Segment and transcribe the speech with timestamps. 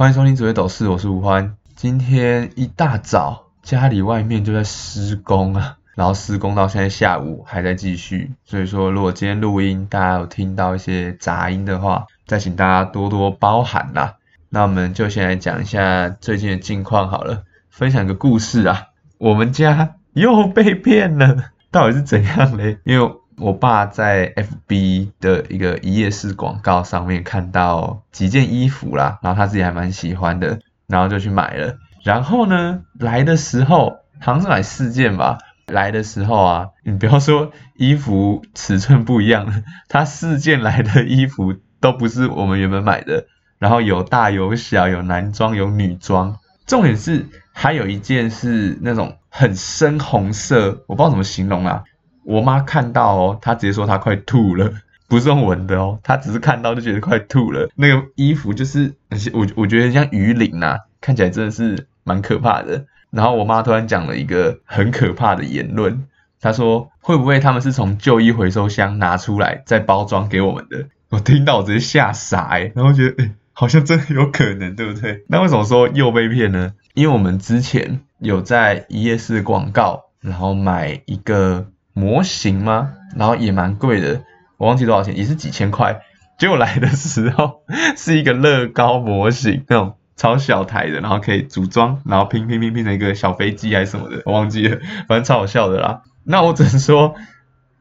[0.00, 1.58] 欢迎收听紫微斗士，我是吴欢。
[1.76, 14.14] 今天一大早，家里外面就在施工啊，然后施工到现在下午还在继续，所以说如果今天录音大家有听到一些杂音的话，再请大家多多包涵啦。
[14.48, 18.86] 那我们就先来讲一下最近的近况好了，分享个故事啊，
[19.18, 22.78] 我们家又被骗了，到底是怎样嘞？
[22.84, 31.78] 因为我爸在 FB 的一个一页式广告上面看到几件衣服啦，然后他自己还蛮喜欢的，然后就去买了。
[32.04, 35.38] 然后呢，来的时候好像是买四件吧。
[35.66, 43.26] 来的时候啊，你不要说衣服尺寸不一样， 他四件来的衣服都不是我们原本买的。
[43.58, 46.36] 然后有大有小，有男装有女装。
[46.66, 51.84] 重点是还有一件是那种很深红色，我不知道怎么形容啊。
[52.24, 54.72] 我妈看到哦，她直接说她快吐了，
[55.08, 57.68] 不是用闻的哦，她只是看到就觉得快吐了。
[57.74, 58.94] 那个衣服就是
[59.32, 62.86] 我我觉得像鱼鳞呐，看起来真的是蛮可怕的。
[63.10, 66.06] 然后我妈突然讲了一个很可怕的言论，
[66.40, 70.86] 她说会不会他们是从旧衣回收箱拿出来再包装给我们的？
[71.08, 75.24] 我听到我直接吓傻哎，然后觉得哎，好像真的有可能，对不对？
[75.26, 76.74] 那为什么说又被骗呢？
[76.94, 81.66] 因为我们之前有在一页式广告，然后买一个。
[81.92, 82.92] 模型吗？
[83.16, 84.22] 然后也蛮贵的，
[84.56, 86.02] 我忘记多少钱，也是几千块。
[86.38, 87.62] 结果来的时候
[87.96, 96.02] 是一个乐高模型，那种超小台的，然后可以组装，然后拼拼拼拼成一个小飞机还是什么的，我忘记了，反正超好笑的啦。
[96.24, 97.14] 那我只能说，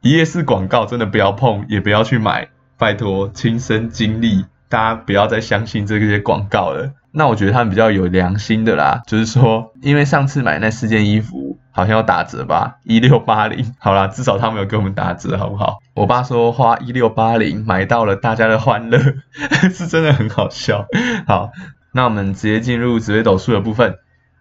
[0.01, 6.93] 一页式广告真的不要碰，也不要去买，拜托亲身经历，大家不要再相信这些广告了。
[7.11, 11.57] 那我觉得他们比较有良心的啦，就是说，因为上次买那四件衣服。
[11.71, 13.73] 好像要打折吧，一六八零。
[13.77, 15.77] 好啦，至少他们有给我们打折，好不好？
[15.93, 18.99] 我爸说花一六八零买到了大家的欢乐，
[19.73, 20.85] 是真的很好笑。
[21.25, 21.51] 好，
[21.93, 23.95] 那我们直接进入紫微斗数的部分。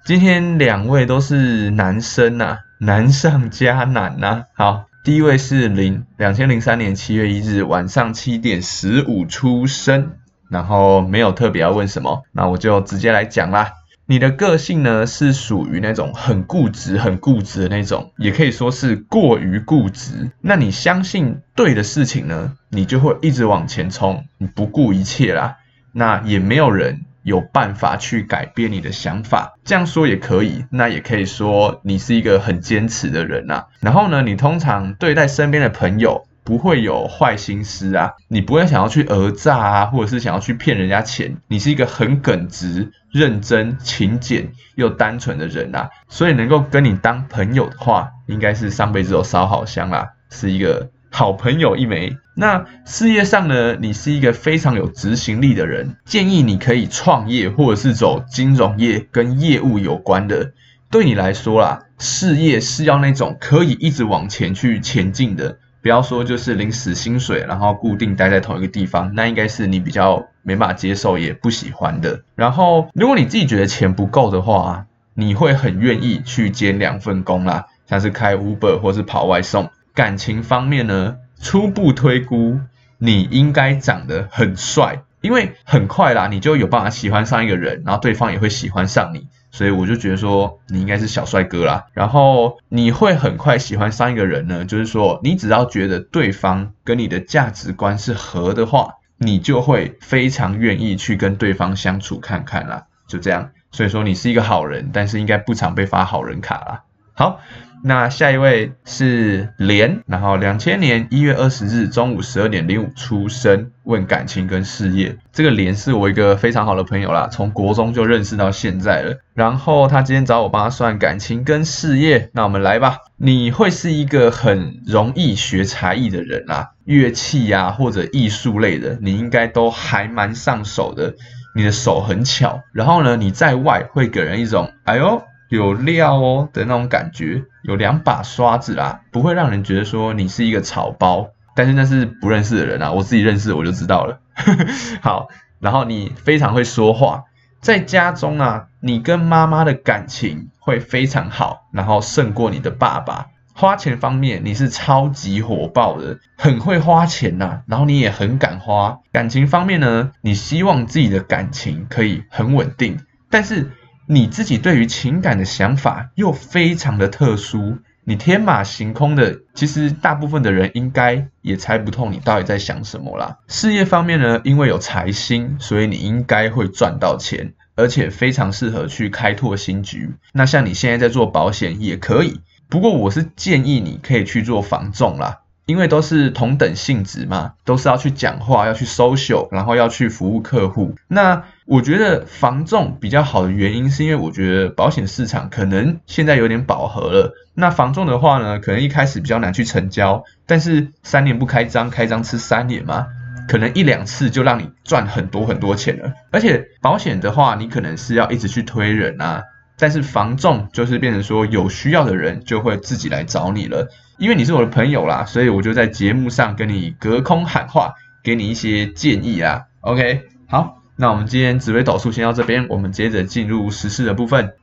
[0.04, 4.42] 今天两位都是男生呐，难上加难呐。
[4.56, 10.12] 好，第一位是零两千零三年七月一日晚上七点十五出生，
[10.48, 13.72] 然后没有特别要问什么，那我就直接来讲啦。
[14.06, 20.30] 你的个性呢是属于那种很固执、很固执的那种，也可以说是过于固执。
[20.40, 25.56] 那你相信对的事情呢，你就会一直往前冲，你不顾一切啦。
[25.92, 30.64] 那也没有人有办法去改变你的想法，这样说也可以。
[30.70, 33.66] 那也可以说你是一个很坚持的人呐。
[33.80, 36.24] 然后呢，你通常对待身边的朋友。
[36.48, 41.36] 不会有坏心思啊，你不会想要去讹诈啊，或者是想要去骗人家钱。
[41.46, 52.16] 你是一个很耿直、认真、勤俭又单纯的人啊，所以能够跟你当朋友的话，应该是上辈子有烧好香啦，是一个好朋友一枚。
[52.34, 60.52] 那事业上呢，你是一个非常有执行力的人，建议你可以创业，或者是走金融业跟业务有关的。
[60.90, 65.58] 对你来说啦，事业是要那种可以一直往前去前进的。
[65.80, 72.22] 不要说就是领死薪水，然后固定待在同一个地方，那应该是你比较没办法接受也不喜欢的。
[72.34, 79.70] 然后，如果你自己觉得钱不够的话，你会很愿意去兼两份工啦，像是开 Uber 或是跑外送。
[79.94, 82.60] 感情方面呢，初步推估
[82.98, 89.26] 你应该长得很帅，因为很快啦，你就有办法喜欢上一个人，然后对方也会喜欢上你。
[89.50, 103.50] 所以我就觉得说你应该是小帅哥啦，然后你会很快喜欢上一个人呢，就是说你只要觉得对方跟你的价值观是合的话，你就会非常愿意去跟对方相处看看啦，就这样。
[103.70, 106.82] 所以说你是一个好人，但是应该不常被发好人卡啦。
[107.14, 107.40] 好。
[107.82, 115.16] 那下一位是莲，然后两千年一月二十日中午十二点零五出生，问感情跟事业。
[115.32, 119.16] 这个莲是我一个非常好的朋友啦，从国中就认识到现在了。
[119.34, 122.98] 然后他今天找我帮他算感情跟事业，那我们来吧。
[123.16, 131.14] 你会是一个很容易学才艺的人啦，乐器呀或者艺术类的，你应该都还蛮上手的。
[131.54, 135.22] 你的手很巧，然后呢，你在外会给人一种哎呦。
[135.48, 144.20] 有料哦的那种感觉，有两把刷子啦，不会让人觉得说你是一个草包，但是那是不认识的人啊，我自己认识我就知道了。
[145.00, 145.28] 好，
[145.58, 147.24] 然后你非常会说话，
[147.60, 153.28] 在家中啊，你跟妈妈的感情会非常好，然后胜过你的爸爸。
[153.54, 158.98] 花钱方面你是超级火爆的，很会花钱呐，然后你也很敢花。
[159.12, 162.98] 感情方面呢，你希望自己的感情可以很稳定，
[163.30, 163.70] 但是。
[164.10, 173.36] 你自己对于情感的想法又非常的特殊，你天马行空的，其实大部分的人应该也猜不透你到底在想什么啦。
[173.48, 180.14] 事业方面呢，因为有财星，所以你应该会赚到钱，而且非常适合去开拓新局。
[180.32, 182.40] 那像你现在在做保险也可以，
[182.70, 185.40] 不过我是建议你可以去做防重啦。
[185.68, 190.94] 因为都是同等性质嘛，都是要去讲话，要去 social，然后要去服务客户。
[191.08, 197.34] 那我觉得防重比较好的原因，是因为我觉得保险市场可能现在有点饱和了。
[197.52, 203.06] 那防重的话呢，可能一开始比较难去成交，但是三年不开张，开张吃三年嘛，
[203.46, 206.14] 可能一两次就让你赚很多很多钱了。
[206.30, 209.42] 而且保险的话，你可能是要一直去推人啊。
[209.80, 213.88] 但是防重就是变成说有需要的人就会自己来找你了，
[214.18, 217.94] 因为你是我的朋友啦，所以我就在节目上跟你隔空喊话，
[218.24, 219.66] 给你一些建议啊。
[219.80, 224.54] OK，好，那我们今天紫微斗数先到这边，我们接着进入实事的部分。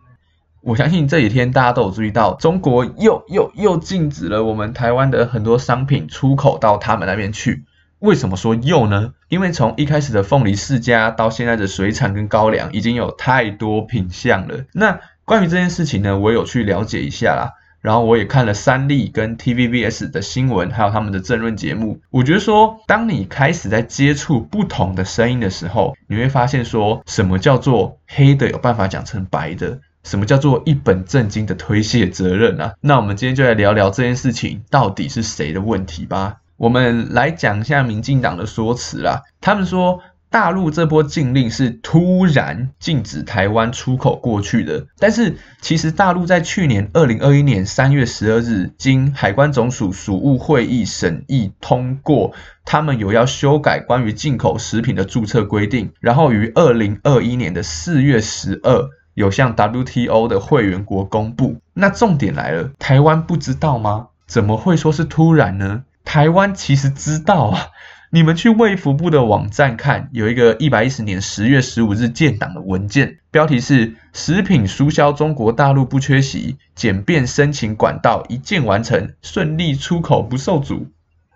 [0.61, 7.63] 我相信这几天大家都有注意到，中国又又又禁止了我们台湾的很多商品出口到他们那边去。
[7.99, 9.13] 为什么说又呢？
[9.29, 14.65] 因为从一开始的凤梨世家到现在的水产跟高粱，已经有太多品相了。
[14.73, 17.53] 那关于这件事情呢，我有去了解一下啦，
[17.85, 21.99] 然后我也看了三立跟 TVBS 的新闻，还有他们的政论节目。
[22.09, 32.73] 我觉得说，当你开始在接触不同的声音的时候，你会发现说什么叫做黑的有办法讲成白的，什么叫做一本正经的推卸责任啊？
[32.81, 36.37] 那我们今天就来聊聊这件事情到底是谁的问题吧。
[36.57, 39.21] 我们来讲一下民进党的说辞啦。
[39.41, 40.01] 他们说
[40.35, 52.33] 大陆这波禁令是突然禁止台湾出口过去的，但是其实大陆在去年二零二一年三月十二日，经海关总署署务会议审议通过，
[52.65, 61.61] 他们有要修改关于进口食品的注册规定，然后于二零二一年的四月十二有向 WTO 的会员国公布。
[61.73, 64.07] 那重点来了，台湾不知道吗？
[64.27, 65.83] 怎么会说是突然呢？
[66.03, 67.67] 台湾其实知道啊，
[68.15, 80.87] 你们去卫福部的网站看，有一个一百一十年十月十五日建档的文件，标题是“食品输销中国大陆不缺席，简便申请管道一键完成，顺利出口不受阻”。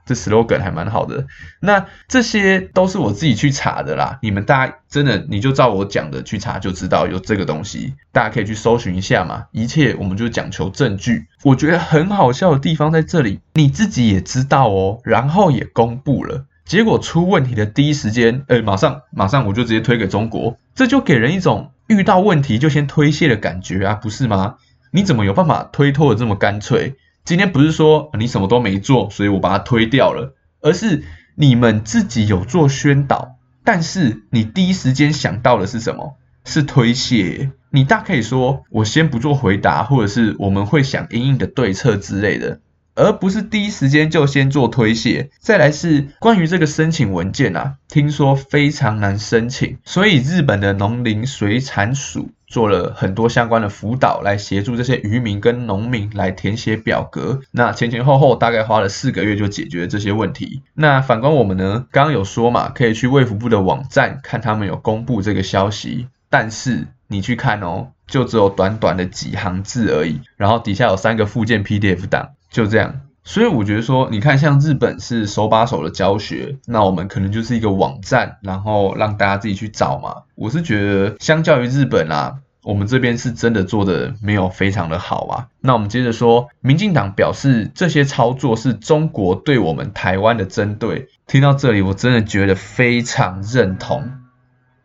[0.08, 1.28] 这 slogan 还蛮好的，
[1.60, 4.18] 那这些都是我自己去查的啦。
[4.22, 9.44] 你们大家真的你就照我讲的去查就知道有这个东西，大家可以去搜寻一下嘛。
[9.52, 11.28] 一切我们就讲求证据。
[11.44, 24.58] 我觉得很好笑的地方在这里，你自己也知道哦，然后也公布了，结果出问题的第一时间，呃，马上马上我就直接推给中国，这就给人一种遇到问题就先推卸的感觉啊，不是吗？
[24.92, 26.96] 你怎么有办法推脱的这么干脆？
[27.26, 36.18] 今天不是说你什么都没做，所以我把它推掉了，而是你们自己有做宣导，但是你第一时间想到的是什么？
[36.46, 37.50] 是推卸。
[37.72, 42.60] 你大可以说我先不做回答，或者是我们会想应应的对策之类的。
[43.00, 45.30] 而不是第一时间就先做推卸。
[45.40, 57.40] 再来是关于这个申请文件啊，听说非常难申请，所以日本的农林水产署做了很多相关的辅导，来协助这些渔民跟农民来填写表格。
[57.52, 60.62] 那前前后后大概花了四个月就解决了这些问题。
[60.74, 72.32] 那反观我们呢，刚刚有说嘛，可以去卫福部的网站看他们有公布这个消息，但是你去看哦，就只有短短的几行字而已，然后底下有三个附件 PDF 档。
[72.50, 80.24] 就这样，所以我觉得说，你看像日本是手把手的教学，那我们可能就是一个网站，然后让大家自己去找嘛。
[80.34, 85.48] 我是觉得相较于日本啊，我们这边是真的做的没有非常的好啊。
[85.62, 91.08] 那我们接着说，民进党表示这些操作是中国对我们台湾的针对。
[91.28, 94.12] 听到这里，我真的觉得非常认同，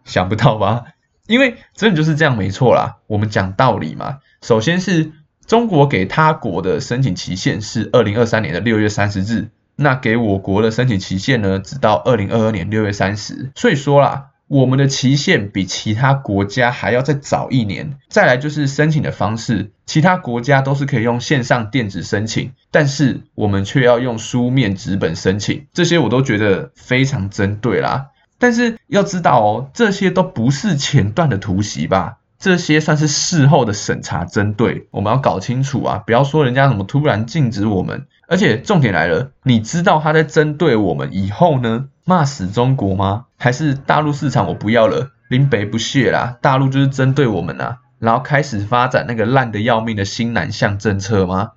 [0.05, 0.85] 想不到吧？
[1.27, 2.99] 因为真的就是这样，没错啦。
[3.07, 5.13] 我们讲道理嘛，首先是。
[5.47, 13.51] 中国给他国的申请期限是二零二三年的六月三十日，那给我国的申请期限呢，只到二零二二年六月三十。
[13.55, 17.99] 所以说啦，我们的期限比其他国家还要再早一年。
[18.09, 28.07] 再来就是申请的方式，其他国家都是可以用线上电子申请，但是我们却要用书面纸本申请，这些我都觉得非常针对啦。
[28.39, 32.19] 但是要知道哦，这些都不是前段的突袭吧？
[32.39, 36.03] 这些算是事后的审查针对，我们要搞清楚啊！
[36.05, 43.27] 不要说人家怎么突然禁止我们，而且重点来了，你知道他在针对我们以后呢，骂死中国吗？
[43.39, 51.53] 还是大陆市场我不要了，林北不屑啦，大陆就是针对我们啊，然后开始发展那个烂的要命的新南向政策吗？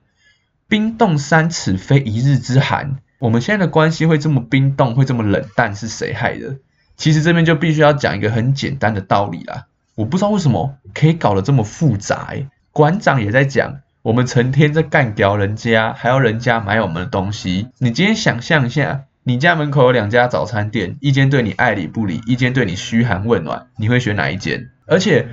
[0.69, 6.57] 冰冻三尺非一日之寒，我们现在的关系会这么冰冻，会这么冷淡，是谁害的？
[6.95, 9.65] 其实这边就必须要讲一个很简单的道理啦。
[9.97, 12.35] 我不知道为什么可以搞得这么复杂。
[12.71, 17.69] 馆长也在讲，我们成天在干掉人家，还要人家买我们的东西。
[17.79, 24.69] 你今天想象一下，你家门口有两家早餐店，一间对你爱理不理，一间对你嘘寒问暖，你会选哪一间？
[24.85, 25.27] 而且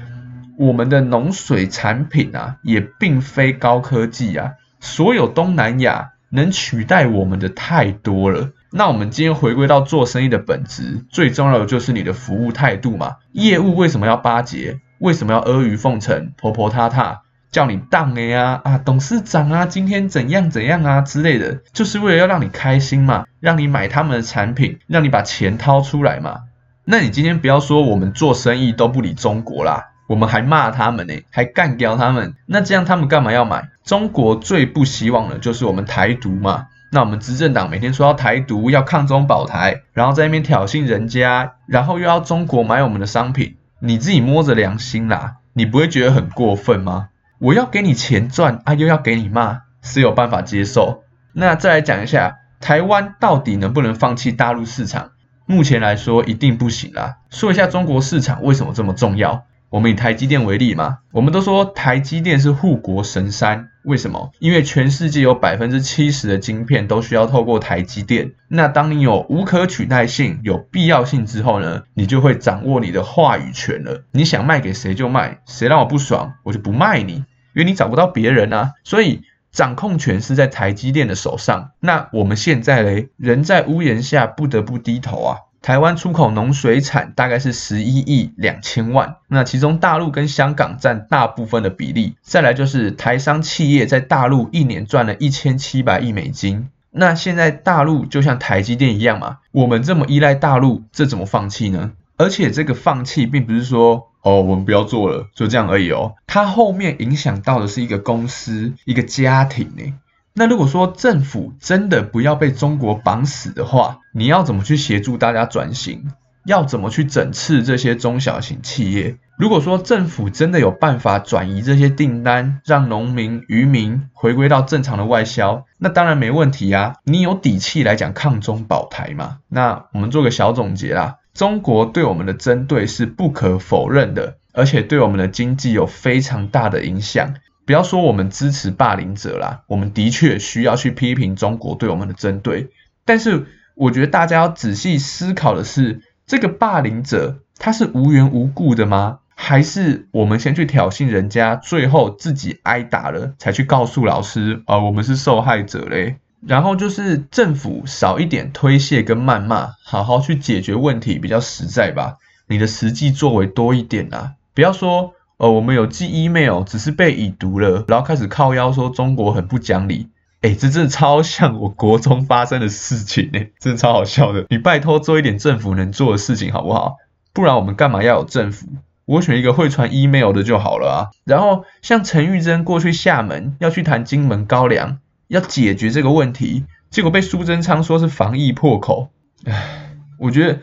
[0.57, 8.49] 我们的农水产品啊，也并非高科技啊，所有东南亚能取代我们的太多了。
[8.77, 13.19] 那我们今天回归到做生意的本质，最重要的就是你的服务态度嘛。
[13.31, 14.81] 业务为什么要巴结？
[14.99, 17.21] 为什么要阿谀奉承、婆婆踏踏，
[17.53, 18.61] 叫你当的呀？
[18.65, 26.41] 啊，董事长啊，今天怎样怎样啊之类的，就是为了要让你开心嘛，让你买他们的产品，让你把钱掏出来嘛。
[26.85, 33.69] 那你今天不要说我们做生意都不理中国啦，我们还骂他们呢，还干掉他们，那这样他们干嘛要买？
[33.85, 36.67] 中国最不希望的就是我们台独嘛。
[36.91, 47.09] 那我们执政党每天说要台独，要抗中保台，然后在那边挑衅人家，然后又要中国买我们的商品，你自己摸着良心啦，你不会觉得很过分吗？
[47.41, 51.03] 我要给你钱赚啊，又要给你骂，是有办法接受？
[51.33, 55.11] 那再来讲一下，台湾到底能不能放弃大陆市场？
[55.47, 57.17] 目前来说一定不行啦。
[57.29, 59.45] 说一下中国市场为什么这么重要？
[59.75, 64.31] 我们以台积电为例嘛，我们都说台积电是护国神山，为什么？
[64.39, 68.35] 因为全世界有百分之七十的晶片都需要透过台积电。
[68.47, 74.05] 那当你有无可取代性、有必要性之后呢，你就会掌握你的话语权了。
[74.13, 77.25] 你想卖给谁就卖，谁让我不爽，我就不卖你，因
[77.57, 78.75] 为你找不到别人啊。
[78.85, 81.73] 所以掌控权是在台积电的手上。
[81.81, 85.39] 那我们现在嘞，人在屋檐下，不得不低头啊。
[85.65, 92.17] 台湾出口农水产大概是十一亿两千万，那其中大陆跟香港占大部分的比例。
[92.21, 96.69] 再来就是台商企业在大陆一年赚了一千七百亿美金。
[96.91, 101.93] 那现在大陆就像台积电一样嘛，我们这么依赖大陆，这怎么放弃呢？
[102.19, 109.95] 而且这个放弃并不是说哦我们不要做了就这样而已哦，它后面影响到的是一个公司一个家庭呢。
[110.37, 116.05] 那如果说政府真的不要被中国绑死的话，你要怎么去协助大家转型？
[116.45, 119.17] 要怎么去整治这些中小型企业？
[119.39, 126.97] 如果说政府真的有办法转移这些订单，让农民、渔民回归到正常的外销，那当然没问题啊！
[127.05, 129.39] 你有底气来讲抗中保台嘛？
[129.49, 137.35] 那我们做个小总结啦，中国对我们的针对是不可否认的，而且对我们的经济有非常大的影响。
[137.67, 142.69] 不要说我们支持霸凌者啦，我们的确需要去批评中国对我们的针对。
[143.05, 149.21] 但是我觉得大家要仔细思考的是，这个霸凌者他是无缘无故的吗？
[149.35, 156.17] 还是我们先去挑衅人家，最后自己挨打了，才去告诉老师啊，我们是受害者嘞？
[156.47, 162.19] 然后就是政府少一点推卸跟谩骂，好好去解决问题比较实在吧。
[162.47, 165.15] 你的实际作为多一点啊，不要说。
[165.37, 170.09] 哦，我们有寄 email，只是被已读了，然后开始靠腰说中国很不讲理。
[170.43, 174.45] 哎，这真的超像我国中发生的事情哎，真的超好笑的。
[174.51, 176.97] 你拜托做一点政府能做的事情好不好？
[177.33, 178.67] 不然我们干嘛要有政府？
[179.07, 180.99] 我选一个会传 email 的就好了啊。
[181.25, 184.99] 然后像陈玉珍过去厦门要去谈金门高粱，
[185.29, 189.09] 要解决这个问题，结果被苏贞昌说是防疫破口。
[189.47, 190.61] 唉，我觉得。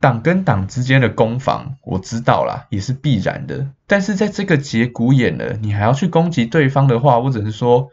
[0.00, 3.66] 党跟党之间的攻防，我知道啦，也是必然的。
[3.86, 7.88] 但是在这个节骨眼了，你还要去攻击对方的话，我只能说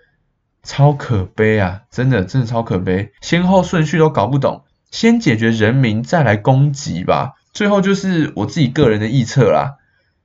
[0.64, 1.82] 超可悲啊！
[1.90, 7.34] 真的，真的超可悲，先后顺序都搞不懂，先解决人民，再来攻击吧。
[7.54, 9.78] 最后就是我自己个人的臆测啦，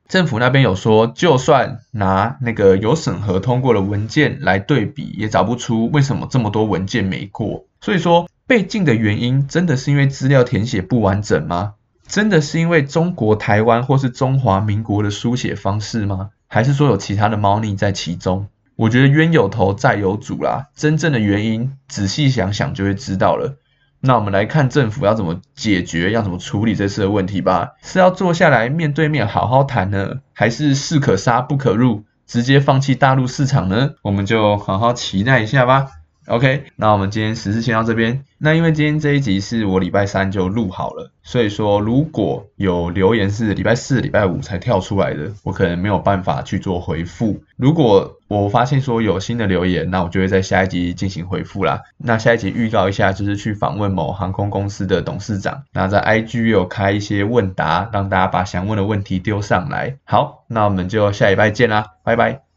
[0.08, 7.66] 政府那边有说，就算拿那个有审核通过的文件来对比，也找不出为什么这么多文件没过。
[7.80, 8.28] 所以说。
[8.48, 11.74] 被禁的原因真的是因为资料填写不完整吗？
[12.06, 16.30] 真的是因为中国台湾或是中华民国的书写方式吗？
[16.46, 18.48] 还是说有其他的猫腻在其中？
[18.74, 23.58] 我觉得冤有头债有主啦，真正的原因仔细想想就会知道了。
[24.00, 27.72] 那我们来看政府要怎么解决，要怎么处理这次的问题吧？
[27.82, 33.90] 是要坐下来面对面好好谈呢，还是士可杀不可入，直接放弃大陆市场呢？
[34.00, 35.88] 我们就好好期待一下吧。
[36.28, 38.23] OK，那我们今天实事先到这边。
[38.37, 47.40] 那因为今天这一集是我礼拜三就录好了，所以说如果有留言是礼拜四、礼拜五才跳出来的，我可能没有办法去做回复。
[47.56, 51.80] 如果我发现说有新的留言，那我就会在下一集进行回复啦。
[51.97, 55.62] 那下一集预告一下，就是去访问某航空公司的董事长。
[55.73, 59.97] 那在 IG 有开一些问答，让大家把想问的问题丢上来。
[60.04, 62.42] 好，那我们就下礼拜见啦，拜拜。